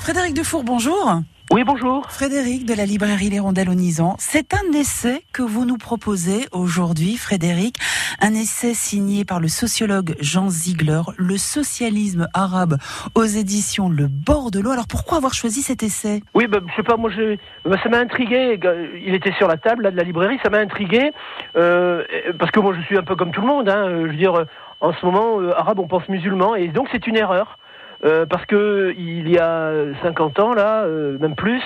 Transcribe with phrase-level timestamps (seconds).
[0.00, 1.20] Frédéric Dufour, bonjour.
[1.52, 2.06] Oui, bonjour.
[2.10, 4.16] Frédéric de la librairie Les Rondelles au Nizan.
[4.18, 7.76] C'est un essai que vous nous proposez aujourd'hui, Frédéric.
[8.22, 12.78] Un essai signé par le sociologue Jean Ziegler, Le socialisme arabe
[13.14, 14.70] aux éditions Le Bord de l'eau.
[14.70, 16.22] Alors pourquoi avoir choisi cet essai?
[16.32, 17.36] Oui, ben, je sais pas, moi, je,
[17.66, 18.58] ben, ça m'a intrigué.
[19.06, 21.12] Il était sur la table là, de la librairie, ça m'a intrigué.
[21.56, 22.04] Euh,
[22.38, 23.68] parce que moi, je suis un peu comme tout le monde.
[23.68, 24.46] Hein, je veux dire,
[24.80, 26.54] en ce moment, euh, arabe, on pense musulman.
[26.54, 27.58] Et donc, c'est une erreur.
[28.02, 29.72] Euh, parce que il y a
[30.02, 31.62] 50 ans là, euh, même plus,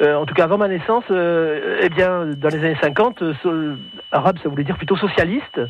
[0.00, 3.22] euh, en tout cas avant ma naissance, eh bien dans les années 50,
[4.10, 5.60] arabe ça voulait dire plutôt socialiste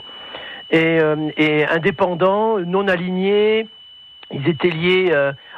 [0.70, 0.98] et,
[1.36, 3.68] et indépendant, non aligné.
[4.32, 5.14] Ils étaient liés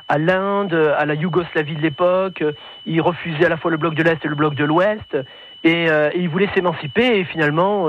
[0.09, 2.45] à l'Inde, à la Yougoslavie de l'époque.
[2.85, 5.17] Ils refusaient à la fois le bloc de l'Est et le bloc de l'Ouest.
[5.65, 7.89] Et, ils voulaient s'émanciper et finalement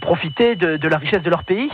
[0.00, 1.72] profiter de, la richesse de leur pays.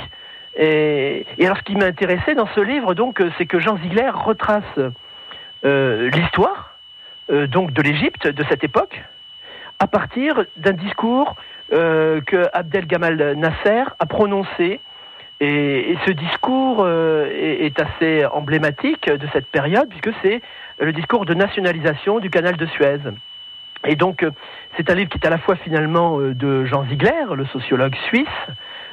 [0.56, 4.64] Et, alors, ce qui m'a intéressé dans ce livre, donc, c'est que Jean Ziegler retrace
[5.64, 6.76] euh, l'histoire,
[7.30, 9.02] euh, donc, de l'Égypte de cette époque,
[9.78, 11.36] à partir d'un discours
[11.72, 14.80] euh, que Abdel Gamal Nasser a prononcé.
[15.40, 20.40] Et, ce discours est, assez emblématique de cette période, puisque c'est
[20.80, 23.00] le discours de nationalisation du canal de Suez.
[23.84, 24.24] Et donc,
[24.76, 28.26] c'est un livre qui est à la fois finalement de Jean Ziegler, le sociologue suisse,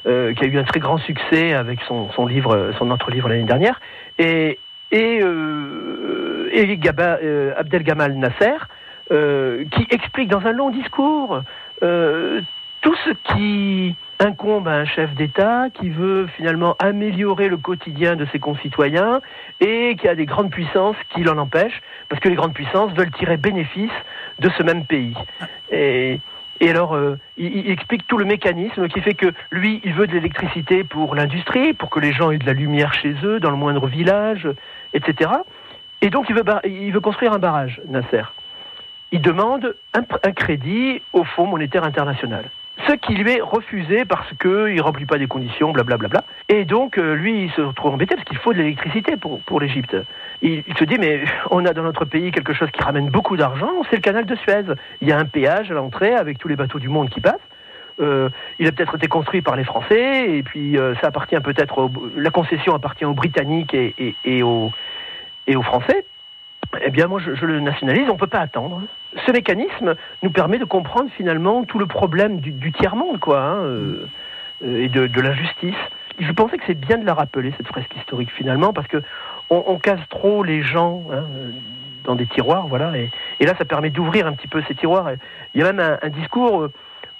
[0.05, 3.29] euh, qui a eu un très grand succès avec son, son livre, son autre livre
[3.29, 3.79] l'année dernière,
[4.19, 4.59] et,
[4.91, 8.57] et, euh, euh, Abdel Gamal Nasser,
[9.11, 11.41] euh, qui explique dans un long discours
[11.81, 18.25] tout ce qui incombe à un chef d'État qui veut finalement améliorer le quotidien de
[18.31, 19.21] ses concitoyens
[19.59, 23.11] et qui a des grandes puissances qui l'en empêchent, parce que les grandes puissances veulent
[23.11, 23.91] tirer bénéfice
[24.39, 25.15] de ce même pays.
[25.71, 26.19] Et
[26.59, 30.13] et alors, euh, il, explique tout le mécanisme qui fait que lui, il veut de
[30.13, 33.57] l'électricité pour l'industrie, pour que les gens aient de la lumière chez eux, dans le
[33.57, 34.47] moindre village,
[34.93, 35.31] etc.
[36.01, 38.23] Et donc, il veut, il veut construire un barrage, Nasser.
[39.11, 42.45] Il demande un, un crédit au Fonds monétaire international
[42.87, 46.07] ce qui lui est refusé parce qu'il ne remplit pas des conditions, blablabla.
[46.09, 46.55] Bla, bla.
[46.55, 49.59] Et donc, euh, lui, il se retrouve embêté parce qu'il faut de l'électricité pour, pour
[49.59, 49.95] l'Égypte.
[50.41, 53.71] Il, se dit, mais on a dans notre pays quelque chose qui ramène beaucoup d'argent,
[53.89, 54.63] c'est le canal de Suez.
[55.01, 57.35] Il y a un péage à l'entrée avec tous les bateaux du monde qui passent.
[57.99, 61.91] Euh, il a peut-être été construit par les Français, et puis euh, ça appartient peut-être,
[62.17, 64.71] la concession appartient aux Britanniques et, et, et, aux,
[65.45, 66.03] et aux Français.
[66.85, 68.81] Eh bien, moi, je, le nationalise, on ne peut pas attendre
[69.25, 74.07] ce mécanisme nous permet de comprendre finalement tout le problème du, tiers-monde, quoi, hein, euh,
[74.63, 75.75] et de, l'injustice.
[76.19, 79.01] Je pensais que c'est bien de la rappeler, cette fresque historique, finalement, parce que
[79.49, 81.25] on, casse trop les gens hein,
[82.05, 83.11] dans des tiroirs, voilà, et,
[83.45, 85.11] là, ça permet d'ouvrir un petit peu ces tiroirs.
[85.53, 86.69] Il y a même un, discours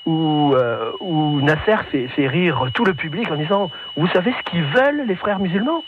[0.06, 1.76] où, euh, où Nasser
[2.16, 5.84] fait rire tout le public en disant Vous savez ce qu'ils veulent, les frères musulmans?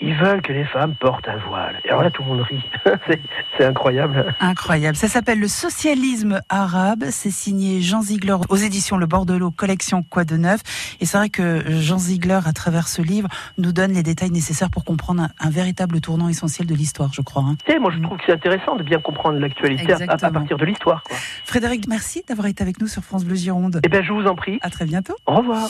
[0.00, 1.80] Ils veulent que les femmes portent un voile.
[1.84, 2.64] Et alors là, tout le monde rit.
[3.58, 4.34] c'est incroyable.
[4.40, 4.96] Incroyable.
[4.96, 7.06] Ça s'appelle Le socialisme arabe.
[7.10, 10.60] C'est signé Jean Ziegler aux éditions Le Bordelot, collection Quoi de Neuf.
[11.00, 13.28] Et c'est vrai que Jean Ziegler, à travers ce livre,
[13.58, 17.42] nous donne les détails nécessaires pour comprendre un, véritable tournant essentiel de l'histoire, je crois.
[17.42, 17.56] Hein.
[17.80, 21.02] moi, je trouve que c'est intéressant de bien comprendre l'actualité à, partir de l'histoire.
[21.44, 23.80] Frédéric, merci d'avoir été avec nous sur France Bleu Gironde.
[23.82, 24.58] Eh bien, je vous en prie.
[24.62, 25.16] À très bientôt.
[25.26, 25.68] Au revoir.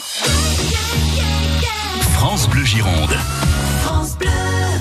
[2.13, 3.15] France Bleu Gironde.
[3.99, 4.48] France Bleu.